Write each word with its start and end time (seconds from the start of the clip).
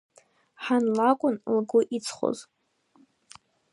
Ҳан 0.63 0.83
лакәын 0.97 1.35
лгәы 1.55 1.81
иҵхоз. 1.95 2.37